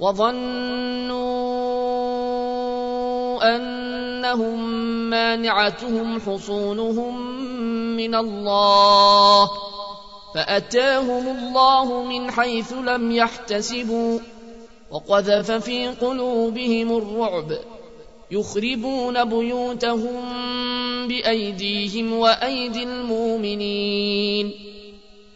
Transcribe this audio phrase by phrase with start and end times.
[0.00, 1.20] وظنوا
[3.56, 4.70] أنهم
[5.10, 7.30] مانعتهم حصونهم
[7.96, 9.50] من الله
[10.34, 14.18] فأتاهم الله من حيث لم يحتسبوا
[14.90, 17.58] وقذف في قلوبهم الرعب
[18.30, 20.22] يخربون بيوتهم
[21.08, 24.52] بأيديهم وأيدي المؤمنين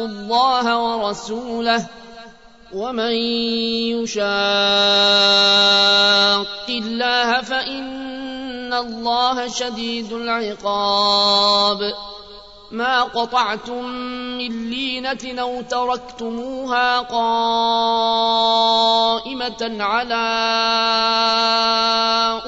[0.00, 1.86] شاقوا الله ورسوله
[2.72, 3.12] ومن
[3.92, 4.24] يشاق
[6.68, 11.94] الله فإن الله شديد العقاب.
[12.70, 13.84] ما قطعتم
[14.38, 18.22] من لينة أو تركتموها قائمة
[19.80, 20.26] على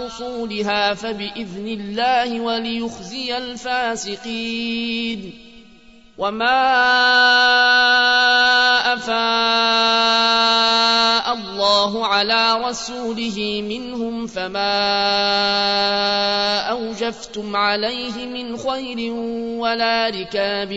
[0.06, 5.33] أصولها فبإذن الله وليخزي الفاسقين.
[6.19, 6.63] وما
[8.95, 10.53] أفاء
[11.35, 14.73] الله على رسوله منهم فما
[16.71, 19.13] أوجفتم عليه من خير
[19.61, 20.73] ولا ركاب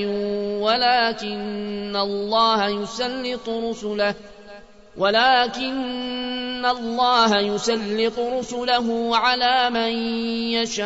[0.61, 4.15] ولكن الله يسلط رسله
[4.97, 9.91] ولكن الله يسلط رسله على من
[10.55, 10.85] يشاء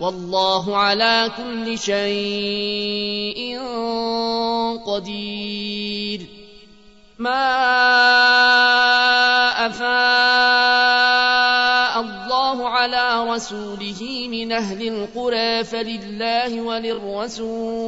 [0.00, 3.60] والله على كل شيء
[4.86, 6.26] قدير.
[7.18, 7.46] ما
[9.66, 9.88] أفاء
[12.00, 17.87] الله على رسوله من أهل القرى فلله وللرسول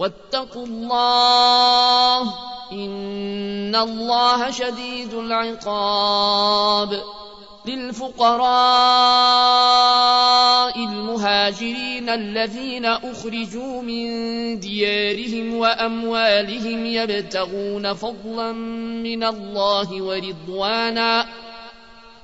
[0.00, 2.20] واتقوا الله
[2.72, 7.02] إن الله شديد العقاب
[7.66, 8.40] للفقراء
[10.76, 14.06] المهاجرين الذين أخرجوا من
[14.60, 21.26] ديارهم وأموالهم يبتغون فضلا من الله ورضوانا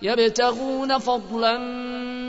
[0.02, 1.58] يبتغون فضلا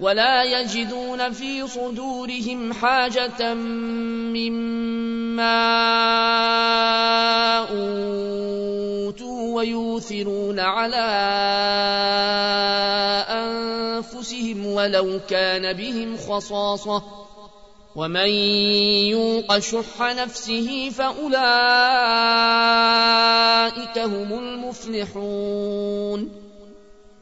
[0.00, 3.54] ولا يجدون في صدورهم حاجة
[4.34, 5.54] مما
[7.70, 11.06] أوتوا ويوثرون على
[13.28, 17.02] أنفسهم ولو كان بهم خصاصة.
[17.96, 18.28] ومن
[19.14, 21.38] يوق شح نفسه فأولئك
[23.98, 26.43] هم المفلحون.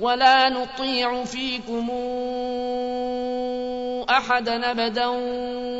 [0.00, 1.90] ولا نطيع فيكم
[4.10, 5.06] أحدا أبدا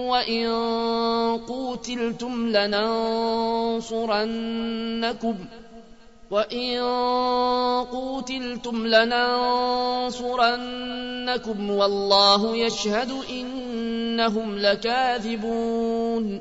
[0.07, 0.47] وإن
[1.49, 3.77] قوتلتم لننصرنكم
[5.35, 5.67] ۖ
[6.31, 6.81] وإن
[7.93, 10.11] قوتلتم لننصرنكم
[11.71, 16.41] والله يشهد إنهم لكاذبون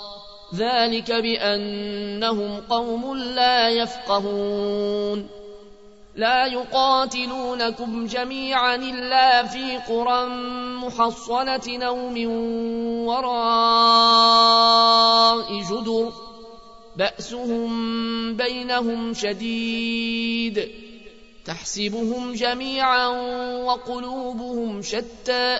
[0.55, 5.27] ذلك بأنهم قوم لا يفقهون.
[6.15, 10.25] لا يقاتلونكم جميعا إلا في قرى
[10.75, 12.27] محصنة أو من
[13.07, 13.31] وراء
[15.61, 16.11] جدر.
[16.95, 20.71] بأسهم بينهم شديد.
[21.45, 23.07] تحسبهم جميعا
[23.63, 25.59] وقلوبهم شتى.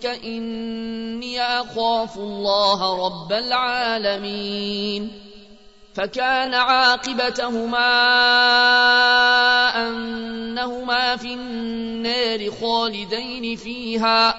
[0.00, 5.10] منك إني أخاف الله رب العالمين
[5.94, 7.90] فكان عاقبتهما
[9.88, 14.34] أنهما في النار خالدين فيها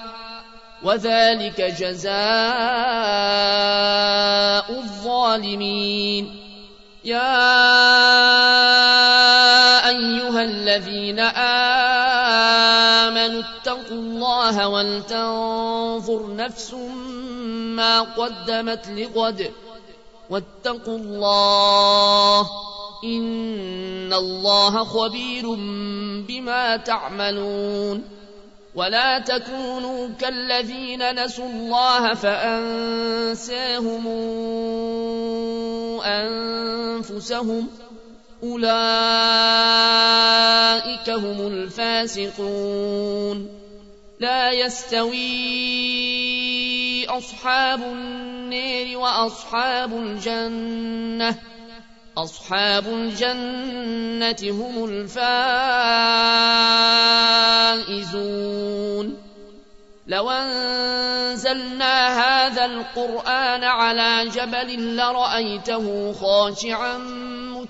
[0.83, 2.11] وذلك جزاء
[4.79, 6.35] الظالمين
[7.05, 7.37] يا
[9.89, 11.90] أيها الذين آمنوا
[13.61, 16.73] اتقوا الله ولتنظر نفس
[17.75, 19.51] ما قدمت لغد
[20.29, 22.49] واتقوا الله
[23.03, 25.55] إن الله خبير
[26.27, 28.03] بما تعملون
[28.75, 34.07] ولا تكونوا كالذين نسوا الله فأنساهم
[36.05, 37.67] أنفسهم
[38.43, 38.69] أولئك
[41.09, 42.81] هم الفاسقون
[44.19, 45.21] لا يستوي
[47.05, 51.35] أصحاب النير وأصحاب الجنة
[52.17, 55.21] أصحاب الجنة هم الفائزون
[60.07, 66.97] لو أنزلنا هذا القرآن على جبل لرأيته خاشعا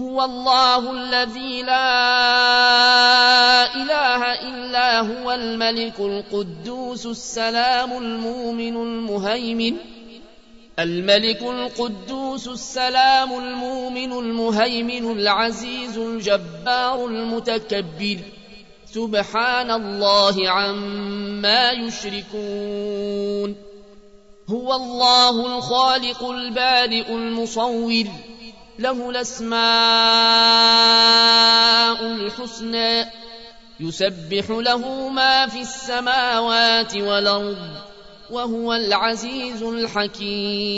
[0.00, 1.94] هو الله الذي لا
[3.74, 9.76] إله إلا هو الملك القدوس السلام المؤمن المهيمن
[10.78, 18.18] الملك القدوس السلام المؤمن المهيمن العزيز الجبار المتكبر
[18.86, 23.56] سبحان الله عما يشركون
[24.48, 28.04] هو الله الخالق البارئ المصور
[28.78, 29.56] له الأسماء
[32.06, 33.04] الحسنى
[33.80, 37.68] يسبح له ما في السماوات والأرض
[38.30, 40.74] وهو العزيز الحكيم.